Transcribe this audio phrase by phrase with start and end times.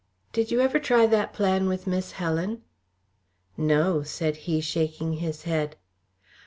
[0.33, 2.63] "Did you ever try that plan with Miss Helen?"
[3.55, 5.75] "No," said he, shaking his head.